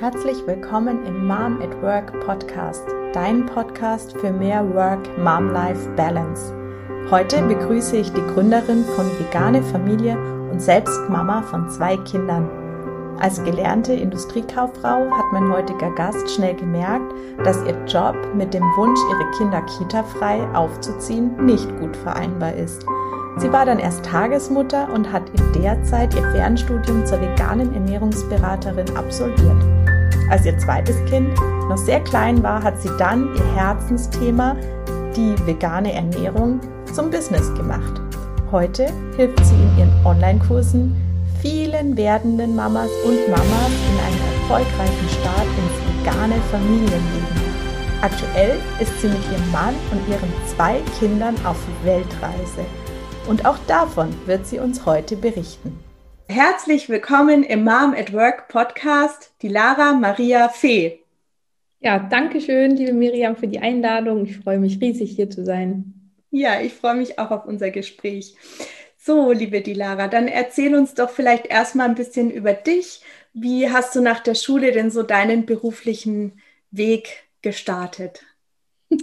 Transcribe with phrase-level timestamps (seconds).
[0.00, 6.54] Herzlich willkommen im Mom at Work Podcast, dein Podcast für mehr Work-Mom-Life-Balance.
[7.10, 10.16] Heute begrüße ich die Gründerin von Vegane Familie
[10.52, 12.48] und selbst Mama von zwei Kindern.
[13.18, 17.12] Als gelernte Industriekauffrau hat mein heutiger Gast schnell gemerkt,
[17.42, 22.86] dass ihr Job mit dem Wunsch, ihre Kinder kitafrei aufzuziehen, nicht gut vereinbar ist.
[23.38, 28.96] Sie war dann erst Tagesmutter und hat in der Zeit ihr Fernstudium zur veganen Ernährungsberaterin
[28.96, 29.77] absolviert.
[30.30, 31.34] Als ihr zweites Kind
[31.68, 34.56] noch sehr klein war, hat sie dann ihr Herzensthema,
[35.16, 36.60] die vegane Ernährung,
[36.92, 38.00] zum Business gemacht.
[38.50, 38.86] Heute
[39.16, 40.94] hilft sie in ihren Online-Kursen
[41.40, 47.48] vielen werdenden Mamas und Mamas in einen erfolgreichen Start ins vegane Familienleben.
[48.02, 52.64] Aktuell ist sie mit ihrem Mann und ihren zwei Kindern auf Weltreise
[53.28, 55.87] und auch davon wird sie uns heute berichten.
[56.30, 61.00] Herzlich willkommen im Mom at Work Podcast, die Lara Maria Fee.
[61.80, 64.26] Ja, danke schön, liebe Miriam, für die Einladung.
[64.26, 66.12] Ich freue mich riesig, hier zu sein.
[66.30, 68.36] Ja, ich freue mich auch auf unser Gespräch.
[68.98, 73.00] So, liebe Dilara, dann erzähl uns doch vielleicht erstmal ein bisschen über dich.
[73.32, 78.22] Wie hast du nach der Schule denn so deinen beruflichen Weg gestartet?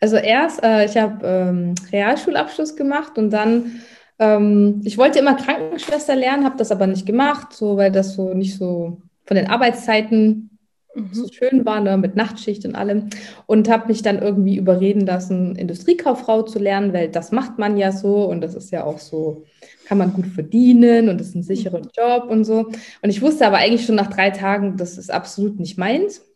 [0.00, 3.82] Also erst, äh, ich habe ähm, Realschulabschluss gemacht und dann,
[4.18, 8.34] ähm, ich wollte immer Krankenschwester lernen, habe das aber nicht gemacht, so weil das so
[8.34, 10.50] nicht so von den Arbeitszeiten
[10.94, 11.08] mhm.
[11.12, 13.10] so schön war, ne, mit Nachtschicht und allem.
[13.46, 17.92] Und habe mich dann irgendwie überreden lassen, Industriekauffrau zu lernen, weil das macht man ja
[17.92, 19.44] so und das ist ja auch so,
[19.86, 21.90] kann man gut verdienen und das ist ein sicherer mhm.
[21.96, 22.66] Job und so.
[23.02, 26.27] Und ich wusste aber eigentlich schon nach drei Tagen, das ist absolut nicht meins.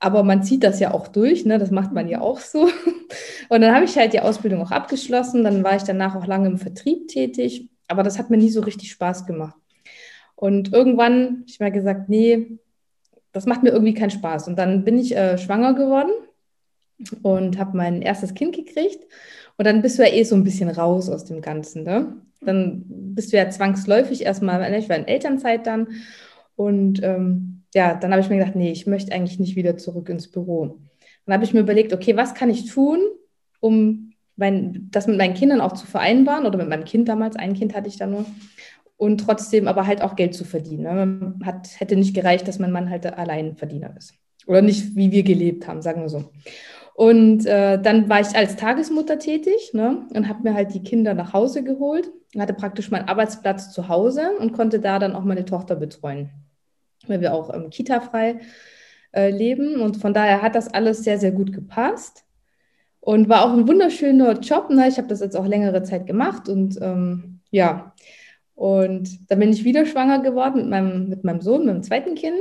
[0.00, 1.58] Aber man zieht das ja auch durch, ne?
[1.58, 2.68] das macht man ja auch so.
[3.48, 5.44] Und dann habe ich halt die Ausbildung auch abgeschlossen.
[5.44, 7.68] Dann war ich danach auch lange im Vertrieb tätig.
[7.88, 9.56] Aber das hat mir nie so richtig Spaß gemacht.
[10.36, 12.58] Und irgendwann habe ich mal gesagt, nee,
[13.32, 14.48] das macht mir irgendwie keinen Spaß.
[14.48, 16.10] Und dann bin ich äh, schwanger geworden
[17.22, 19.04] und habe mein erstes Kind gekriegt.
[19.56, 21.84] Und dann bist du ja eh so ein bisschen raus aus dem Ganzen.
[21.84, 22.16] Ne?
[22.40, 25.88] Dann bist du ja zwangsläufig erstmal, ich war in Elternzeit dann.
[26.56, 30.08] Und ähm, ja, dann habe ich mir gedacht, nee, ich möchte eigentlich nicht wieder zurück
[30.08, 30.78] ins Büro.
[31.26, 33.00] Dann habe ich mir überlegt, okay, was kann ich tun,
[33.60, 37.54] um mein, das mit meinen Kindern auch zu vereinbaren oder mit meinem Kind damals, ein
[37.54, 38.24] Kind hatte ich da nur,
[38.96, 40.82] und trotzdem aber halt auch Geld zu verdienen.
[40.82, 41.34] Ne?
[41.44, 44.14] Hat, hätte nicht gereicht, dass mein Mann halt Alleinverdiener ist.
[44.46, 46.30] Oder nicht, wie wir gelebt haben, sagen wir so.
[46.94, 50.06] Und äh, dann war ich als Tagesmutter tätig ne?
[50.14, 52.08] und habe mir halt die Kinder nach Hause geholt,
[52.38, 56.30] hatte praktisch meinen Arbeitsplatz zu Hause und konnte da dann auch meine Tochter betreuen
[57.08, 58.40] weil wir auch ähm, kita-frei
[59.12, 59.80] äh, leben.
[59.80, 62.24] Und von daher hat das alles sehr, sehr gut gepasst.
[63.00, 64.70] Und war auch ein wunderschöner Job.
[64.70, 64.88] Ne?
[64.88, 67.94] Ich habe das jetzt auch längere Zeit gemacht und ähm, ja.
[68.54, 72.14] Und dann bin ich wieder schwanger geworden mit meinem, mit meinem Sohn, mit dem zweiten
[72.14, 72.38] Kind.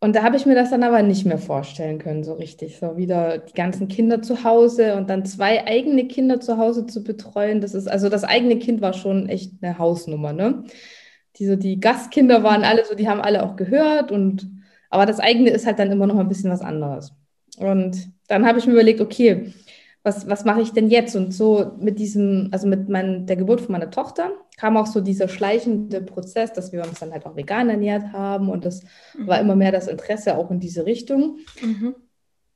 [0.00, 2.78] Und da habe ich mir das dann aber nicht mehr vorstellen können, so richtig.
[2.78, 7.02] So wieder die ganzen Kinder zu Hause und dann zwei eigene Kinder zu Hause zu
[7.02, 7.60] betreuen.
[7.60, 10.62] Das ist, also das eigene Kind war schon echt eine Hausnummer, ne?
[11.38, 14.50] Die so die Gastkinder waren alle so, die haben alle auch gehört und
[14.90, 17.12] aber das eigene ist halt dann immer noch ein bisschen was anderes.
[17.58, 19.52] Und dann habe ich mir überlegt, okay,
[20.02, 21.14] was, was mache ich denn jetzt?
[21.16, 25.00] Und so mit diesem, also mit mein, der Geburt von meiner Tochter kam auch so
[25.00, 28.82] dieser schleichende Prozess, dass wir uns dann halt auch vegan ernährt haben und das
[29.16, 29.26] mhm.
[29.26, 31.38] war immer mehr das Interesse auch in diese Richtung.
[31.60, 31.94] Mhm.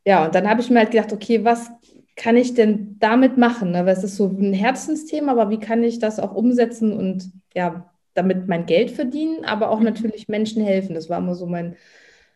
[0.05, 1.71] Ja, und dann habe ich mir halt gedacht, okay, was
[2.17, 3.71] kann ich denn damit machen?
[3.73, 3.87] Ne?
[3.87, 7.92] Weil es ist so ein Herzensthema, aber wie kann ich das auch umsetzen und ja,
[8.15, 9.87] damit mein Geld verdienen, aber auch mhm.
[9.87, 10.95] natürlich Menschen helfen.
[10.95, 11.77] Das war immer so mein,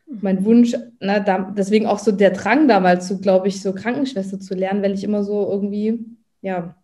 [0.06, 0.74] mein Wunsch.
[1.00, 4.82] Ne, da, deswegen auch so der Drang damals, so glaube ich, so Krankenschwester zu lernen,
[4.82, 6.04] weil ich immer so irgendwie
[6.40, 6.76] ja,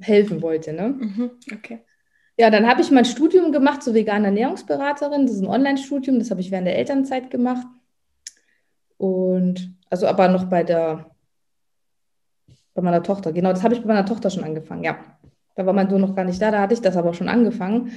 [0.00, 0.72] helfen wollte.
[0.72, 0.88] Ne?
[0.88, 1.80] Mhm, okay.
[2.38, 5.26] Ja, dann habe ich mein Studium gemacht zur veganen Ernährungsberaterin.
[5.26, 7.66] Das ist ein Online-Studium, das habe ich während der Elternzeit gemacht.
[8.96, 11.10] Und also aber noch bei der
[12.74, 13.32] bei meiner Tochter.
[13.32, 14.98] Genau, das habe ich bei meiner Tochter schon angefangen, ja.
[15.56, 17.92] Da war mein Sohn noch gar nicht da, da hatte ich das aber schon angefangen.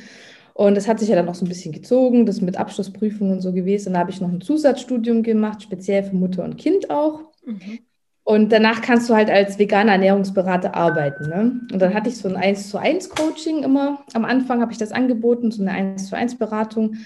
[0.53, 3.41] Und das hat sich ja dann auch so ein bisschen gezogen, das mit Abschlussprüfungen und
[3.41, 3.89] so gewesen.
[3.89, 7.21] Und da habe ich noch ein Zusatzstudium gemacht, speziell für Mutter und Kind auch.
[7.45, 7.79] Mhm.
[8.25, 11.27] Und danach kannst du halt als veganer Ernährungsberater arbeiten.
[11.27, 11.59] Ne?
[11.71, 14.05] Und dann hatte ich so ein 1 zu 1 Coaching immer.
[14.13, 16.97] Am Anfang habe ich das angeboten, so eine 1 zu 1 Beratung.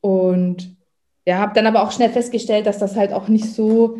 [0.00, 0.76] Und
[1.26, 3.98] ja, habe dann aber auch schnell festgestellt, dass das halt auch nicht so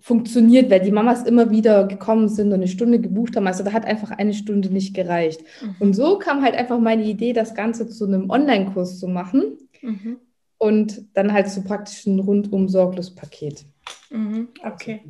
[0.00, 3.46] funktioniert, weil die Mamas immer wieder gekommen sind und eine Stunde gebucht haben.
[3.46, 5.42] Also da hat einfach eine Stunde nicht gereicht.
[5.62, 5.76] Mhm.
[5.78, 9.58] Und so kam halt einfach meine Idee, das Ganze zu einem Online-Kurs zu machen.
[9.82, 10.18] Mhm.
[10.58, 13.64] Und dann halt so praktisch ein rundum sorglos Paket.
[14.10, 14.48] Mhm.
[14.64, 15.00] Okay.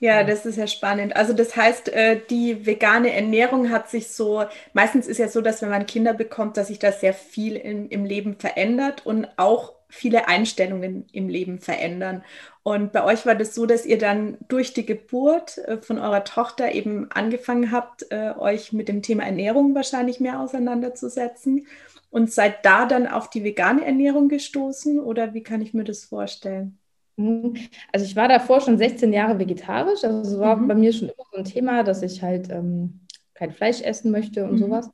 [0.00, 1.16] Ja, das ist ja spannend.
[1.16, 5.60] Also das heißt, äh, die vegane Ernährung hat sich so, meistens ist ja so, dass
[5.60, 9.72] wenn man Kinder bekommt, dass sich das sehr viel im, im Leben verändert und auch
[9.88, 12.22] viele Einstellungen im Leben verändern.
[12.62, 16.24] Und bei euch war das so, dass ihr dann durch die Geburt äh, von eurer
[16.24, 21.66] Tochter eben angefangen habt, äh, euch mit dem Thema Ernährung wahrscheinlich mehr auseinanderzusetzen
[22.10, 26.04] und seid da dann auf die vegane Ernährung gestoßen oder wie kann ich mir das
[26.04, 26.78] vorstellen?
[27.16, 27.56] Mhm.
[27.92, 30.04] Also ich war davor schon 16 Jahre vegetarisch.
[30.04, 30.68] Also es war mhm.
[30.68, 33.00] bei mir schon immer so ein Thema, dass ich halt ähm,
[33.34, 34.58] kein Fleisch essen möchte und mhm.
[34.58, 34.90] sowas.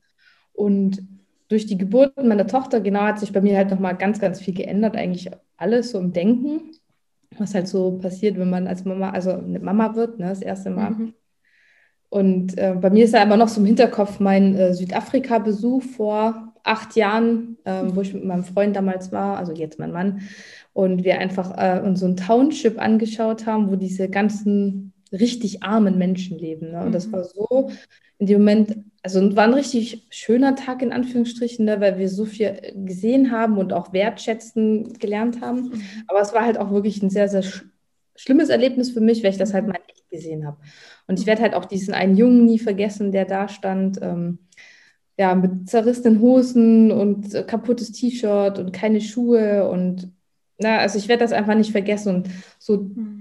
[0.52, 1.02] Und
[1.54, 4.54] durch die Geburt meiner Tochter, genau, hat sich bei mir halt nochmal ganz, ganz viel
[4.54, 4.96] geändert.
[4.96, 6.72] Eigentlich alles so im Denken,
[7.38, 10.70] was halt so passiert, wenn man als Mama, also eine Mama wird, ne, das erste
[10.70, 10.90] Mal.
[10.90, 11.14] Mhm.
[12.08, 16.54] Und äh, bei mir ist da immer noch so im Hinterkopf mein äh, Südafrika-Besuch vor
[16.64, 20.22] acht Jahren, äh, wo ich mit meinem Freund damals war, also jetzt mein Mann,
[20.72, 25.98] und wir einfach äh, uns so ein Township angeschaut haben, wo diese ganzen richtig armen
[25.98, 26.72] Menschen leben.
[26.72, 26.84] Ne?
[26.84, 27.12] Und das mhm.
[27.12, 27.70] war so
[28.18, 31.80] in dem Moment, also war ein richtig schöner Tag in Anführungsstrichen, ne?
[31.80, 35.62] weil wir so viel gesehen haben und auch wertschätzen gelernt haben.
[35.62, 35.82] Mhm.
[36.06, 37.64] Aber es war halt auch wirklich ein sehr, sehr sch
[38.16, 40.58] schlimmes Erlebnis für mich, weil ich das halt mal echt gesehen habe.
[41.08, 43.98] Und ich werde halt auch diesen einen Jungen nie vergessen, der da stand.
[44.00, 44.38] Ähm,
[45.16, 50.12] ja, mit zerrissenen Hosen und äh, kaputtes T-Shirt und keine Schuhe und
[50.58, 52.16] na, also ich werde das einfach nicht vergessen.
[52.16, 53.13] Und so mhm.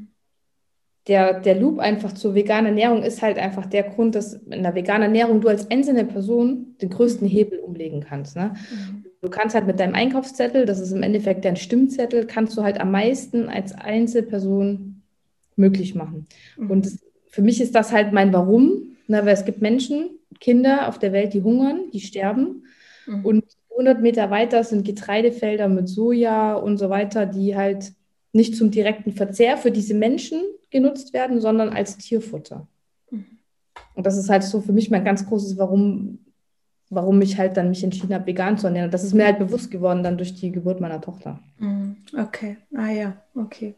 [1.08, 4.74] Der, der Loop einfach zur veganen Ernährung ist halt einfach der Grund, dass in der
[4.74, 8.36] veganen Ernährung du als einzelne Person den größten Hebel umlegen kannst.
[8.36, 8.54] Ne?
[8.54, 9.06] Mhm.
[9.22, 12.80] Du kannst halt mit deinem Einkaufszettel, das ist im Endeffekt dein Stimmzettel, kannst du halt
[12.80, 15.02] am meisten als Einzelperson
[15.56, 16.28] möglich machen.
[16.58, 16.72] Mhm.
[16.72, 19.26] Und das, für mich ist das halt mein Warum, ne?
[19.26, 20.10] weil es gibt Menschen,
[20.40, 22.64] Kinder auf der Welt, die hungern, die sterben.
[23.08, 23.26] Mhm.
[23.26, 27.92] Und 100 Meter weiter sind Getreidefelder mit Soja und so weiter, die halt
[28.32, 30.42] nicht zum direkten Verzehr für diese Menschen
[30.74, 32.68] genutzt werden, sondern als Tierfutter.
[33.10, 33.26] Mhm.
[33.96, 36.20] Und das ist halt so für mich mein ganz großes Warum,
[36.90, 38.92] warum ich halt dann mich entschieden habe, vegan zu ernähren.
[38.92, 41.40] Das ist mir halt bewusst geworden dann durch die Geburt meiner Tochter.
[41.60, 41.98] Mhm.
[42.18, 43.76] Okay, ah ja, okay.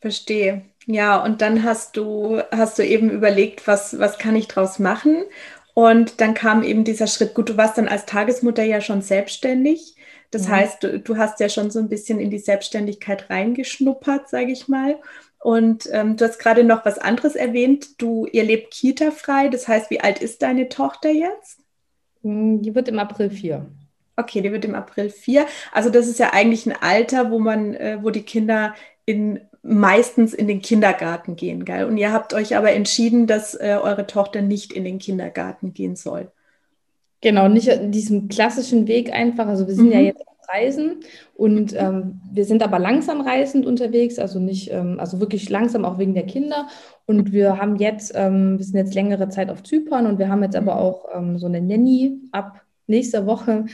[0.00, 0.62] Verstehe.
[0.86, 5.24] Ja, und dann hast du, hast du eben überlegt, was, was kann ich draus machen?
[5.72, 9.96] Und dann kam eben dieser Schritt, gut, du warst dann als Tagesmutter ja schon selbstständig.
[10.30, 10.52] Das ja.
[10.52, 14.68] heißt, du, du, hast ja schon so ein bisschen in die Selbstständigkeit reingeschnuppert, sage ich
[14.68, 14.96] mal.
[15.44, 18.00] Und ähm, du hast gerade noch was anderes erwähnt.
[18.00, 19.50] Du, ihr lebt Kita-frei.
[19.50, 21.60] Das heißt, wie alt ist deine Tochter jetzt?
[22.22, 23.66] Hm, die wird im April vier.
[24.16, 25.44] Okay, die wird im April vier.
[25.70, 28.74] Also das ist ja eigentlich ein Alter, wo man, äh, wo die Kinder
[29.04, 31.84] in meistens in den Kindergarten gehen, geil.
[31.84, 35.94] Und ihr habt euch aber entschieden, dass äh, eure Tochter nicht in den Kindergarten gehen
[35.94, 36.32] soll.
[37.20, 39.46] Genau, nicht diesen klassischen Weg einfach.
[39.46, 39.92] Also wir sind mhm.
[39.92, 41.00] ja jetzt Reisen
[41.34, 45.98] und ähm, wir sind aber langsam reisend unterwegs, also nicht, ähm, also wirklich langsam auch
[45.98, 46.68] wegen der Kinder.
[47.06, 50.42] Und wir haben jetzt, ähm, wir sind jetzt längere Zeit auf Zypern und wir haben
[50.42, 50.80] jetzt aber mhm.
[50.80, 53.66] auch ähm, so eine Nanny ab nächster Woche,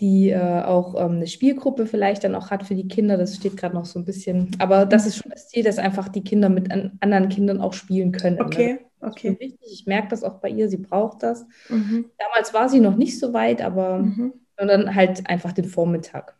[0.00, 3.18] die äh, auch ähm, eine Spielgruppe vielleicht dann auch hat für die Kinder.
[3.18, 4.50] Das steht gerade noch so ein bisschen.
[4.58, 7.74] Aber das ist schon das Ziel, dass einfach die Kinder mit an, anderen Kindern auch
[7.74, 8.36] spielen können.
[8.36, 8.44] Ne?
[8.44, 9.08] Okay, ne?
[9.08, 9.36] okay.
[9.38, 9.70] Wichtig.
[9.70, 11.46] Ich merke das auch bei ihr, sie braucht das.
[11.68, 12.06] Mhm.
[12.18, 14.32] Damals war sie noch nicht so weit, aber mhm.
[14.68, 16.34] Dann halt einfach den Vormittag.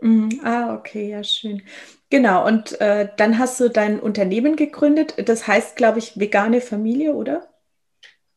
[0.00, 0.40] Mhm.
[0.44, 1.62] Ah, okay, ja, schön.
[2.10, 5.14] Genau, und äh, dann hast du dein Unternehmen gegründet.
[5.28, 7.48] Das heißt, glaube ich, vegane Familie, oder?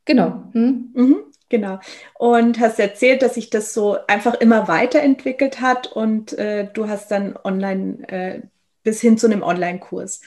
[0.06, 0.44] Genau.
[0.54, 0.92] Hm?
[0.94, 1.18] Mhm.
[1.50, 1.80] Genau.
[2.18, 7.10] Und hast erzählt, dass sich das so einfach immer weiterentwickelt hat und äh, du hast
[7.12, 8.42] dann online äh,
[8.84, 10.22] bis hin zu einem Online-Kurs.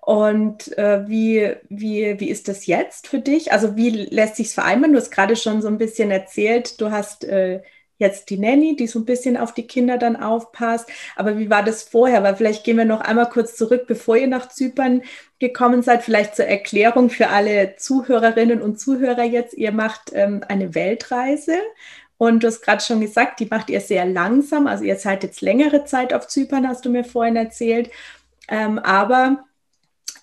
[0.00, 3.52] Und äh, wie, wie, wie ist das jetzt für dich?
[3.52, 4.92] Also wie lässt sich vereinbaren?
[4.92, 7.62] Du hast gerade schon so ein bisschen erzählt, du hast äh,
[7.98, 10.88] jetzt die Nanny, die so ein bisschen auf die Kinder dann aufpasst.
[11.16, 12.22] Aber wie war das vorher?
[12.22, 15.02] Weil vielleicht gehen wir noch einmal kurz zurück, bevor ihr nach Zypern
[15.38, 19.54] gekommen seid, vielleicht zur Erklärung für alle Zuhörerinnen und Zuhörer jetzt.
[19.54, 21.58] Ihr macht ähm, eine Weltreise
[22.18, 24.66] und du hast gerade schon gesagt, die macht ihr sehr langsam.
[24.66, 27.90] Also ihr seid jetzt längere Zeit auf Zypern, hast du mir vorhin erzählt.
[28.48, 29.44] Ähm, aber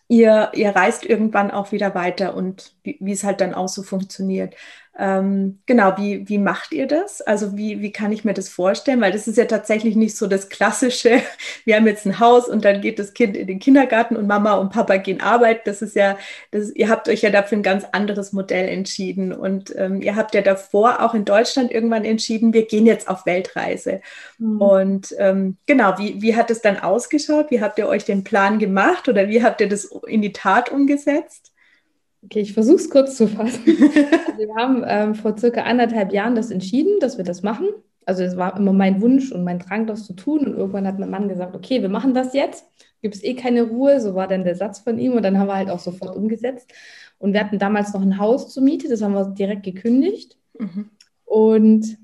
[0.07, 3.83] ihr, ihr reist irgendwann auch wieder weiter und wie, wie es halt dann auch so
[3.83, 4.55] funktioniert.
[4.97, 7.21] Ähm, genau, wie, wie macht ihr das?
[7.21, 9.01] Also wie, wie kann ich mir das vorstellen?
[9.01, 11.21] Weil das ist ja tatsächlich nicht so das Klassische,
[11.65, 14.53] wir haben jetzt ein Haus und dann geht das Kind in den Kindergarten und Mama
[14.53, 15.63] und Papa gehen arbeiten.
[15.65, 16.17] Das ist ja,
[16.51, 19.33] das, ihr habt euch ja dafür ein ganz anderes Modell entschieden.
[19.33, 23.25] Und ähm, ihr habt ja davor auch in Deutschland irgendwann entschieden, wir gehen jetzt auf
[23.25, 23.99] Weltreise.
[24.37, 24.61] Mhm.
[24.61, 27.51] Und ähm, genau, wie, wie hat es dann ausgeschaut?
[27.51, 30.71] Wie habt ihr euch den Plan gemacht oder wie habt ihr das in die Tat
[30.71, 31.51] umgesetzt?
[32.25, 33.61] Okay, ich versuche es kurz zu fassen.
[34.35, 37.69] Also wir haben ähm, vor circa anderthalb Jahren das entschieden, dass wir das machen.
[38.05, 40.45] Also es war immer mein Wunsch und mein Drang, das zu tun.
[40.45, 42.65] Und irgendwann hat mein Mann gesagt, okay, wir machen das jetzt.
[43.01, 44.01] Gibt es eh keine Ruhe.
[44.01, 45.13] So war dann der Satz von ihm.
[45.13, 46.69] Und dann haben wir halt auch sofort umgesetzt.
[47.17, 48.89] Und wir hatten damals noch ein Haus zur Miete.
[48.89, 50.37] Das haben wir direkt gekündigt.
[50.59, 50.89] Mhm.
[51.23, 51.97] Und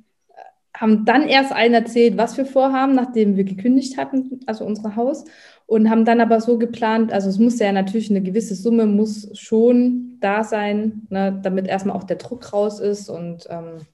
[0.73, 5.25] haben dann erst allen erzählt, was wir vorhaben, nachdem wir gekündigt hatten, also unser Haus.
[5.67, 9.29] Und haben dann aber so geplant, also es muss ja natürlich eine gewisse Summe muss
[9.37, 13.85] schon da sein, ne, damit erstmal auch der Druck raus ist und ähm,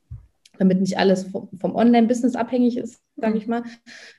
[0.57, 3.39] damit nicht alles vom, vom Online-Business abhängig ist, sage mhm.
[3.39, 3.63] ich mal.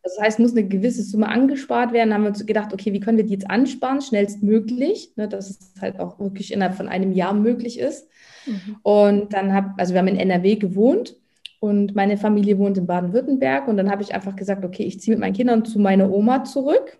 [0.02, 2.10] Das heißt, muss eine gewisse Summe angespart werden.
[2.10, 5.50] Da haben wir uns gedacht, okay, wie können wir die jetzt ansparen, schnellstmöglich, ne, dass
[5.50, 8.08] es halt auch wirklich innerhalb von einem Jahr möglich ist.
[8.46, 8.76] Mhm.
[8.82, 11.16] Und dann habe, also wir haben in NRW gewohnt
[11.60, 15.14] und meine Familie wohnt in Baden-Württemberg und dann habe ich einfach gesagt, okay, ich ziehe
[15.14, 16.98] mit meinen Kindern zu meiner Oma zurück.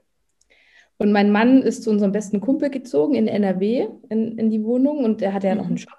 [0.99, 5.05] Und mein Mann ist zu unserem besten Kumpel gezogen in NRW in, in die Wohnung
[5.05, 5.93] und der hatte ja noch einen Job.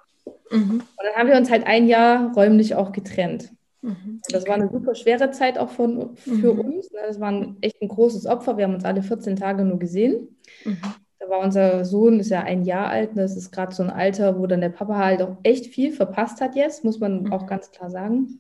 [0.52, 0.72] Mhm.
[0.72, 3.52] Und dann haben wir uns halt ein Jahr räumlich auch getrennt.
[3.82, 4.22] Mhm.
[4.30, 6.60] Das war eine super schwere Zeit auch von, für mhm.
[6.60, 6.92] uns.
[6.92, 7.00] Ne?
[7.08, 8.58] Das war echt ein großes Opfer.
[8.58, 10.36] Wir haben uns alle 14 Tage nur gesehen.
[10.66, 10.78] Mhm.
[11.20, 13.12] Da war unser Sohn, ist ja ein Jahr alt.
[13.16, 16.42] Das ist gerade so ein Alter, wo dann der Papa halt auch echt viel verpasst
[16.42, 17.34] hat jetzt, muss man mhm.
[17.34, 18.40] auch ganz klar sagen.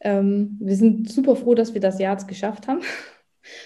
[0.00, 2.80] Ähm, wir sind super froh, dass wir das Jahr jetzt geschafft haben.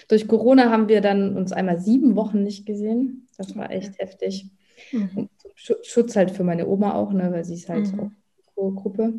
[0.07, 3.27] Durch Corona haben wir dann uns einmal sieben Wochen nicht gesehen.
[3.37, 4.47] Das war echt heftig.
[4.91, 5.29] Mhm.
[5.55, 8.11] Schutz halt für meine Oma auch, ne, weil sie ist halt mhm.
[8.55, 9.13] auch Gruppe.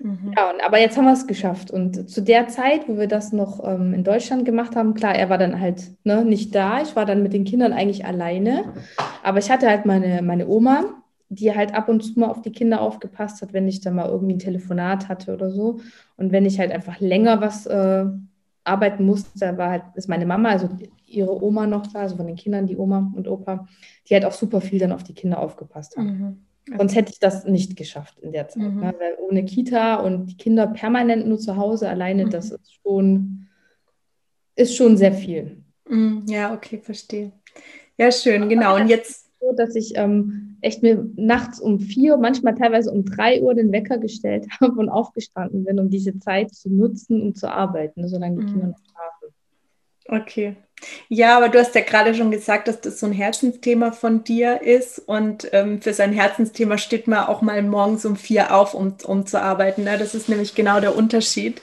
[0.00, 0.32] Mhm.
[0.36, 1.70] Ja, und, aber jetzt haben wir es geschafft.
[1.70, 5.28] Und zu der Zeit, wo wir das noch ähm, in Deutschland gemacht haben, klar, er
[5.28, 6.80] war dann halt ne, nicht da.
[6.82, 8.72] Ich war dann mit den Kindern eigentlich alleine.
[9.22, 12.52] Aber ich hatte halt meine, meine Oma, die halt ab und zu mal auf die
[12.52, 15.80] Kinder aufgepasst hat, wenn ich dann mal irgendwie ein Telefonat hatte oder so.
[16.16, 18.06] Und wenn ich halt einfach länger was äh,
[18.64, 20.68] arbeiten musste, war halt, ist meine Mama, also
[21.06, 23.66] ihre Oma noch da, also von den Kindern, die Oma und Opa,
[24.08, 26.44] die halt auch super viel dann auf die Kinder aufgepasst haben.
[26.66, 26.76] Mhm.
[26.76, 28.62] Sonst hätte ich das nicht geschafft in der Zeit.
[28.62, 28.80] Mhm.
[28.80, 28.94] Ne?
[28.98, 32.30] Weil ohne Kita und die Kinder permanent nur zu Hause alleine, mhm.
[32.30, 33.46] das ist schon,
[34.54, 35.64] ist schon sehr viel.
[35.88, 36.24] Mhm.
[36.28, 37.32] Ja, okay, verstehe.
[37.98, 38.76] Ja, schön, genau.
[38.76, 39.26] Und jetzt.
[39.40, 43.72] So, dass ich ähm, echt mir nachts um vier, manchmal teilweise um drei Uhr den
[43.72, 48.40] Wecker gestellt habe und aufgestanden bin, um diese Zeit zu nutzen, um zu arbeiten, solange
[48.40, 48.70] die Kinder mhm.
[48.72, 49.34] noch schlafen.
[50.08, 50.56] Okay,
[51.08, 54.62] ja, aber du hast ja gerade schon gesagt, dass das so ein Herzensthema von dir
[54.62, 54.98] ist.
[54.98, 59.26] Und ähm, für sein Herzensthema steht man auch mal morgens um vier auf, um, um
[59.26, 59.84] zu arbeiten.
[59.84, 59.98] Ne?
[59.98, 61.60] Das ist nämlich genau der Unterschied,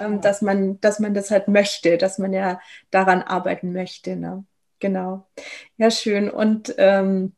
[0.00, 4.16] ähm, dass, man, dass man das halt möchte, dass man ja daran arbeiten möchte.
[4.16, 4.44] Ne?
[4.78, 5.26] Genau.
[5.76, 6.30] Ja, schön.
[6.30, 7.32] Und ähm,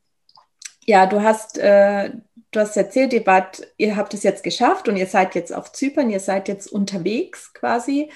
[0.86, 2.10] ja, du hast, äh,
[2.50, 5.72] du hast erzählt, ihr, wart, ihr habt es jetzt geschafft und ihr seid jetzt auf
[5.72, 8.10] Zypern, ihr seid jetzt unterwegs quasi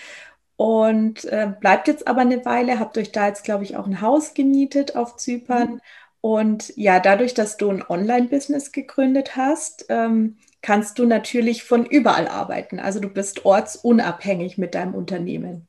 [0.57, 4.01] und äh, bleibt jetzt aber eine Weile, habt euch da jetzt, glaube ich, auch ein
[4.01, 5.75] Haus gemietet auf Zypern.
[5.75, 5.81] Mhm.
[6.23, 12.27] Und ja, dadurch, dass du ein Online-Business gegründet hast, ähm, kannst du natürlich von überall
[12.27, 12.81] arbeiten.
[12.81, 15.69] Also du bist ortsunabhängig mit deinem Unternehmen.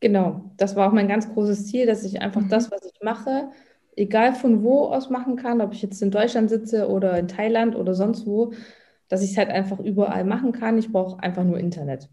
[0.00, 2.48] Genau, das war auch mein ganz großes Ziel, dass ich einfach mhm.
[2.48, 3.50] das, was ich mache,
[3.98, 7.76] egal von wo aus machen kann, ob ich jetzt in Deutschland sitze oder in Thailand
[7.76, 8.52] oder sonst wo,
[9.08, 10.78] dass ich es halt einfach überall machen kann.
[10.78, 12.08] Ich brauche einfach nur Internet.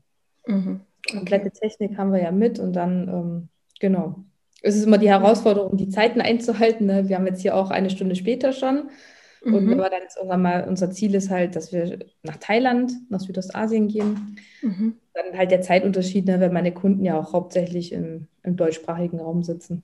[0.48, 0.82] Mhm.
[1.10, 3.50] Komplette Technik haben wir ja mit und dann, ähm,
[3.80, 4.16] genau.
[4.62, 6.88] Es ist immer die Herausforderung, die Zeiten einzuhalten.
[6.88, 7.08] Ne?
[7.08, 8.90] Wir haben jetzt hier auch eine Stunde später schon.
[9.44, 9.54] Mhm.
[9.54, 13.20] Und aber dann ist irgendwann mal, unser Ziel ist halt, dass wir nach Thailand, nach
[13.20, 14.38] Südostasien gehen.
[14.64, 14.96] Mhm.
[15.14, 19.44] Dann halt der Zeitunterschied, ne, weil meine Kunden ja auch hauptsächlich im, im deutschsprachigen Raum
[19.44, 19.84] sitzen.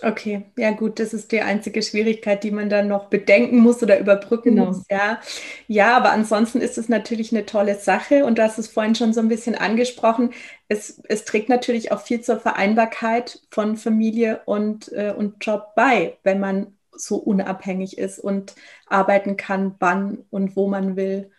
[0.00, 3.98] Okay, ja gut, das ist die einzige Schwierigkeit, die man dann noch bedenken muss oder
[3.98, 4.66] überbrücken genau.
[4.66, 4.84] muss.
[4.88, 5.20] Ja.
[5.66, 9.12] ja, aber ansonsten ist es natürlich eine tolle Sache und du hast es vorhin schon
[9.12, 10.30] so ein bisschen angesprochen.
[10.68, 16.16] Es, es trägt natürlich auch viel zur Vereinbarkeit von Familie und, äh, und Job bei,
[16.22, 18.54] wenn man so unabhängig ist und
[18.86, 21.30] arbeiten kann, wann und wo man will.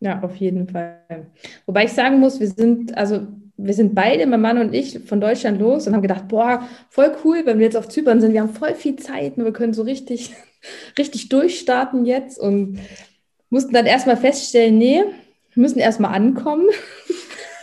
[0.00, 1.30] Ja, auf jeden Fall.
[1.66, 3.26] Wobei ich sagen muss, wir sind, also
[3.64, 7.14] wir sind beide, mein Mann und ich, von Deutschland los und haben gedacht, boah, voll
[7.24, 9.74] cool, wenn wir jetzt auf Zypern sind, wir haben voll viel Zeit und wir können
[9.74, 10.32] so richtig,
[10.98, 12.78] richtig durchstarten jetzt und
[13.50, 15.02] mussten dann erstmal feststellen, nee,
[15.52, 16.68] wir müssen erstmal ankommen.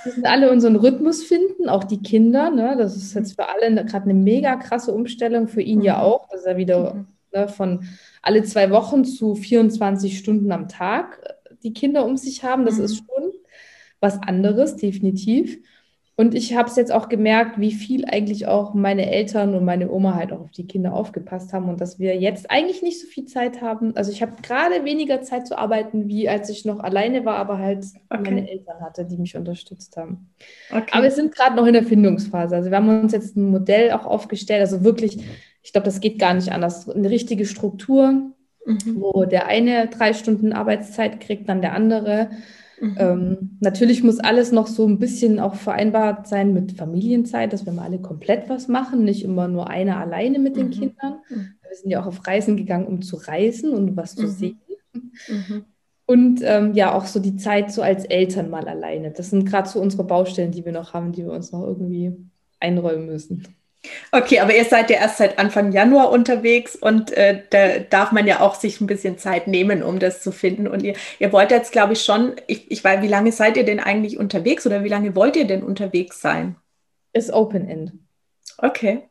[0.04, 2.50] Wir müssen alle unseren Rhythmus finden, auch die Kinder.
[2.50, 2.76] Ne?
[2.78, 6.02] Das ist jetzt für alle gerade eine mega krasse Umstellung, für ihn ja mhm.
[6.02, 7.08] auch, dass er wieder mhm.
[7.34, 7.84] ne, von
[8.22, 12.66] alle zwei Wochen zu 24 Stunden am Tag die Kinder um sich haben.
[12.66, 12.86] Das mhm.
[12.86, 13.34] ist schon
[14.00, 15.60] was anderes, definitiv.
[16.20, 19.92] Und ich habe es jetzt auch gemerkt, wie viel eigentlich auch meine Eltern und meine
[19.92, 23.06] Oma halt auch auf die Kinder aufgepasst haben und dass wir jetzt eigentlich nicht so
[23.06, 23.96] viel Zeit haben.
[23.96, 27.60] Also ich habe gerade weniger Zeit zu arbeiten, wie als ich noch alleine war, aber
[27.60, 28.24] halt okay.
[28.24, 30.32] meine Eltern hatte, die mich unterstützt haben.
[30.72, 30.90] Okay.
[30.92, 32.56] Aber wir sind gerade noch in der Findungsphase.
[32.56, 35.20] Also wir haben uns jetzt ein Modell auch aufgestellt, also wirklich,
[35.62, 36.90] ich glaube, das geht gar nicht anders.
[36.90, 38.32] Eine richtige Struktur,
[38.66, 38.96] mhm.
[38.96, 42.32] wo der eine drei Stunden Arbeitszeit kriegt, dann der andere.
[42.80, 42.96] Mhm.
[43.00, 47.74] Ähm, natürlich muss alles noch so ein bisschen auch vereinbart sein mit Familienzeit, dass wir
[47.74, 50.72] mal alle komplett was machen, nicht immer nur einer alleine mit den mhm.
[50.72, 51.20] Kindern.
[51.30, 51.54] Mhm.
[51.68, 54.32] Wir sind ja auch auf Reisen gegangen, um zu reisen und was zu mhm.
[54.32, 54.60] sehen.
[54.94, 55.66] Mhm.
[56.06, 59.12] Und ähm, ja, auch so die Zeit so als Eltern mal alleine.
[59.12, 62.16] Das sind gerade so unsere Baustellen, die wir noch haben, die wir uns noch irgendwie
[62.60, 63.44] einräumen müssen.
[64.12, 68.28] Okay, aber ihr seid ja erst seit Anfang Januar unterwegs und äh, da darf man
[68.28, 70.68] ja auch sich ein bisschen Zeit nehmen, um das zu finden.
[70.68, 73.66] Und ihr, ihr wollt jetzt, glaube ich, schon, ich, ich weiß, wie lange seid ihr
[73.66, 76.56] denn eigentlich unterwegs oder wie lange wollt ihr denn unterwegs sein?
[77.14, 77.94] Ist Open End.
[78.58, 79.04] Okay.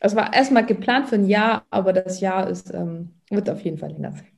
[0.00, 3.78] Es war erstmal geplant für ein Jahr, aber das Jahr ist, ähm, wird auf jeden
[3.78, 4.37] Fall länger sein.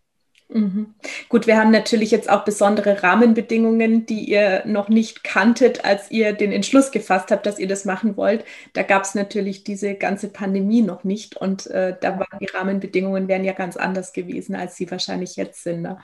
[0.53, 0.95] Mhm.
[1.29, 6.33] Gut, wir haben natürlich jetzt auch besondere Rahmenbedingungen, die ihr noch nicht kanntet, als ihr
[6.33, 8.45] den Entschluss gefasst habt, dass ihr das machen wollt.
[8.73, 13.29] Da gab es natürlich diese ganze Pandemie noch nicht und äh, da waren die Rahmenbedingungen
[13.29, 15.83] wären ja ganz anders gewesen, als sie wahrscheinlich jetzt sind.
[15.83, 15.99] Ne?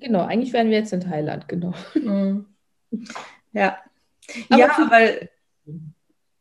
[0.00, 1.72] Genau, eigentlich wären wir jetzt in Thailand, genau.
[1.94, 2.46] Mhm.
[3.52, 3.78] Ja.
[4.48, 5.30] Aber ja, weil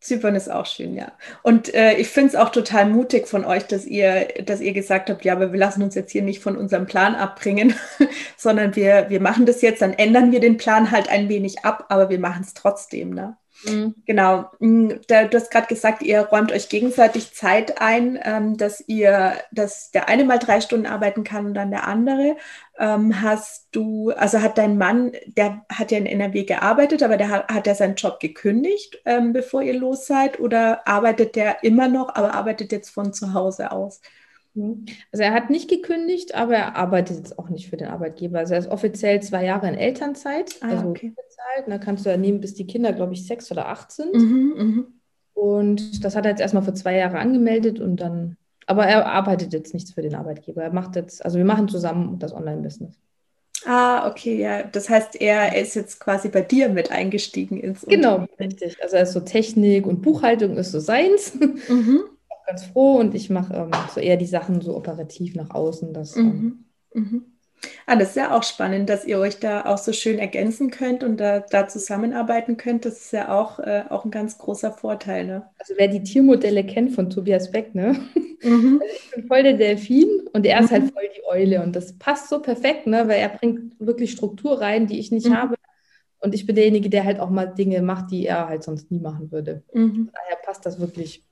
[0.03, 1.13] Zypern ist auch schön, ja.
[1.41, 5.09] Und äh, ich finde es auch total mutig von euch, dass ihr, dass ihr gesagt
[5.09, 7.73] habt, ja, aber wir lassen uns jetzt hier nicht von unserem Plan abbringen,
[8.37, 11.85] sondern wir, wir machen das jetzt, dann ändern wir den Plan halt ein wenig ab,
[11.89, 13.11] aber wir machen es trotzdem.
[13.11, 13.37] Ne?
[13.65, 13.95] Mhm.
[14.05, 14.51] Genau.
[15.07, 19.91] Da, du hast gerade gesagt, ihr räumt euch gegenseitig Zeit ein, ähm, dass ihr, dass
[19.91, 22.35] der eine mal drei Stunden arbeiten kann und dann der andere.
[22.77, 27.29] Ähm, hast du, also hat dein Mann, der hat ja in NRW gearbeitet, aber der
[27.29, 31.87] hat, hat er seinen Job gekündigt, ähm, bevor ihr los seid, oder arbeitet der immer
[31.87, 34.01] noch, aber arbeitet jetzt von zu Hause aus?
[34.55, 34.85] Mhm.
[35.11, 38.39] Also er hat nicht gekündigt, aber er arbeitet jetzt auch nicht für den Arbeitgeber.
[38.39, 41.09] Also er ist offiziell zwei Jahre in Elternzeit, ah, also okay.
[41.09, 41.67] bezahlt.
[41.67, 44.13] Da kannst du ja nehmen, bis die Kinder, glaube ich, sechs oder acht sind.
[44.13, 44.83] Mhm, mh.
[45.33, 49.51] Und das hat er jetzt erstmal für zwei Jahre angemeldet und dann, aber er arbeitet
[49.51, 50.63] jetzt nichts für den Arbeitgeber.
[50.63, 52.99] Er macht jetzt, also wir machen zusammen das Online-Business.
[53.65, 54.63] Ah, okay, ja.
[54.63, 58.81] Das heißt, er ist jetzt quasi bei dir mit eingestiegen ins Genau, richtig.
[58.83, 61.33] Also er ist so Technik und Buchhaltung ist so seins.
[61.67, 62.03] Mhm
[62.45, 65.93] ganz froh und ich mache ähm, so eher die Sachen so operativ nach außen.
[65.93, 67.01] Das, ähm, mhm.
[67.01, 67.25] Mhm.
[67.85, 71.03] Ah, das ist ja auch spannend, dass ihr euch da auch so schön ergänzen könnt
[71.03, 72.85] und da, da zusammenarbeiten könnt.
[72.85, 75.25] Das ist ja auch, äh, auch ein ganz großer Vorteil.
[75.25, 75.49] Ne?
[75.59, 77.99] Also wer die Tiermodelle kennt von Tobias Beck, ne?
[78.41, 78.81] Mhm.
[78.83, 80.89] Also ich bin voll der Delfin und er ist halt mhm.
[80.89, 83.07] voll die Eule und das passt so perfekt, ne?
[83.07, 85.37] weil er bringt wirklich Struktur rein, die ich nicht mhm.
[85.37, 85.55] habe.
[86.19, 88.99] Und ich bin derjenige, der halt auch mal Dinge macht, die er halt sonst nie
[88.99, 89.63] machen würde.
[89.73, 90.09] Mhm.
[90.13, 91.23] Daher passt das wirklich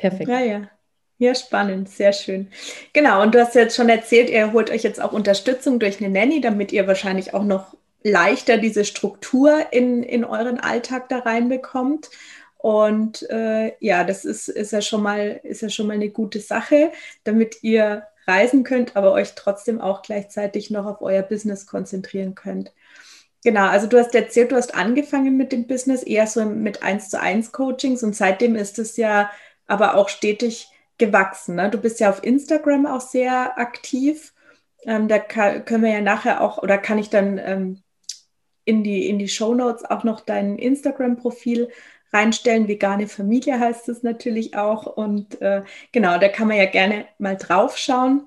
[0.00, 0.28] Perfekt.
[0.28, 0.70] Ja, ja.
[1.18, 2.48] Ja, spannend, sehr schön.
[2.94, 6.08] Genau, und du hast jetzt schon erzählt, ihr holt euch jetzt auch Unterstützung durch eine
[6.08, 12.08] Nanny, damit ihr wahrscheinlich auch noch leichter diese Struktur in, in euren Alltag da reinbekommt.
[12.56, 16.40] Und äh, ja, das ist, ist, ja schon mal, ist ja schon mal eine gute
[16.40, 16.90] Sache,
[17.24, 22.72] damit ihr reisen könnt, aber euch trotzdem auch gleichzeitig noch auf euer Business konzentrieren könnt.
[23.42, 27.08] Genau, also du hast erzählt, du hast angefangen mit dem Business eher so mit 1
[27.08, 29.30] zu 1 Coachings und seitdem ist es ja
[29.70, 31.54] aber auch stetig gewachsen.
[31.54, 31.70] Ne?
[31.70, 34.34] Du bist ja auf Instagram auch sehr aktiv.
[34.84, 37.82] Ähm, da kann, können wir ja nachher auch, oder kann ich dann ähm,
[38.64, 41.70] in die, in die Show Notes auch noch dein Instagram-Profil
[42.12, 42.66] reinstellen.
[42.66, 44.86] Vegane Familie heißt es natürlich auch.
[44.86, 48.26] Und äh, genau, da kann man ja gerne mal drauf schauen.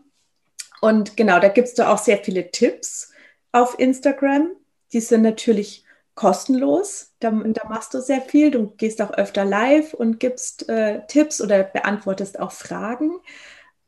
[0.79, 3.11] Und genau, da gibst du auch sehr viele Tipps
[3.51, 4.49] auf Instagram.
[4.93, 5.82] Die sind natürlich
[6.15, 7.13] kostenlos.
[7.19, 8.51] Da, da, machst du sehr viel.
[8.51, 13.11] Du gehst auch öfter live und gibst äh, Tipps oder beantwortest auch Fragen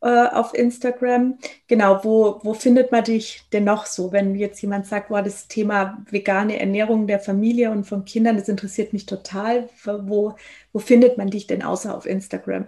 [0.01, 1.37] äh, auf Instagram.
[1.67, 5.47] Genau, wo, wo findet man dich denn noch so, wenn jetzt jemand sagt, wow, das
[5.47, 9.69] Thema vegane Ernährung der Familie und von Kindern, das interessiert mich total.
[9.83, 10.35] Wo,
[10.73, 12.67] wo findet man dich denn außer auf Instagram?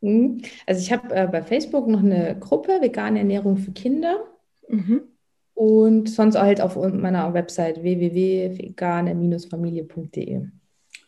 [0.00, 0.42] Mhm.
[0.66, 4.24] Also ich habe äh, bei Facebook noch eine Gruppe Vegane Ernährung für Kinder.
[4.68, 5.11] Mhm.
[5.54, 10.46] Und sonst halt auf meiner Website www.vegane-familie.de.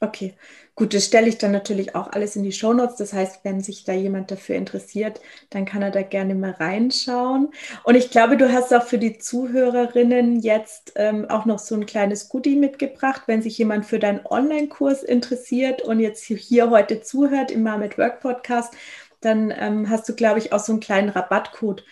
[0.01, 0.35] Okay,
[0.75, 2.97] gut, das stelle ich dann natürlich auch alles in die Shownotes.
[2.97, 7.51] Das heißt, wenn sich da jemand dafür interessiert, dann kann er da gerne mal reinschauen.
[7.85, 11.87] Und ich glaube, du hast auch für die Zuhörerinnen jetzt ähm, auch noch so ein
[11.87, 17.51] kleines Goodie mitgebracht, wenn sich jemand für deinen Online-Kurs interessiert und jetzt hier heute zuhört
[17.51, 18.75] im Mom at Work Podcast,
[19.21, 21.83] dann ähm, hast du, glaube ich, auch so einen kleinen Rabattcode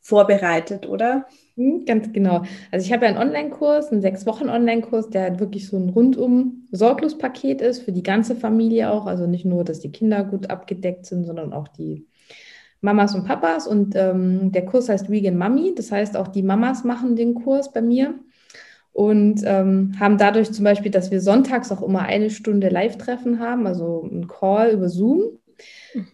[0.00, 1.26] vorbereitet, oder?
[1.56, 2.44] Hm, ganz genau.
[2.70, 5.90] Also ich habe ja einen Online-Kurs, einen sechs Wochen Online-Kurs, der halt wirklich so ein
[5.90, 9.06] rundum Sorglospaket ist für die ganze Familie auch.
[9.06, 12.06] Also nicht nur, dass die Kinder gut abgedeckt sind, sondern auch die
[12.80, 13.66] Mamas und Papas.
[13.66, 15.74] Und ähm, der Kurs heißt Vegan Mummy.
[15.76, 18.14] Das heißt, auch die Mamas machen den Kurs bei mir
[18.92, 23.66] und ähm, haben dadurch zum Beispiel, dass wir sonntags auch immer eine Stunde Live-Treffen haben,
[23.66, 25.38] also ein Call über Zoom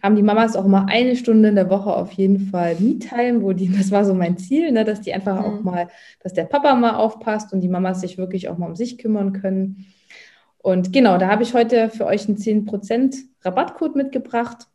[0.01, 3.53] haben die Mamas auch mal eine Stunde in der Woche auf jeden Fall Me-Time, wo
[3.53, 5.45] die, das war so mein Ziel, ne, dass die einfach mhm.
[5.45, 5.87] auch mal,
[6.21, 9.33] dass der Papa mal aufpasst und die Mamas sich wirklich auch mal um sich kümmern
[9.33, 9.85] können.
[10.61, 14.67] Und genau, da habe ich heute für euch einen 10% Rabattcode mitgebracht.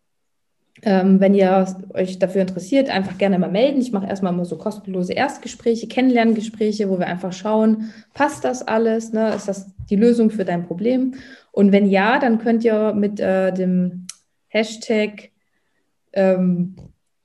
[0.83, 3.81] Ähm, wenn ihr euch dafür interessiert, einfach gerne mal melden.
[3.81, 9.13] Ich mache erstmal immer so kostenlose Erstgespräche, Kennenlerngespräche, wo wir einfach schauen, passt das alles?
[9.13, 9.35] Ne?
[9.35, 11.15] Ist das die Lösung für dein Problem?
[11.53, 14.04] Und wenn ja, dann könnt ihr mit äh, dem
[14.55, 15.31] Hashtag
[16.13, 16.77] ähm,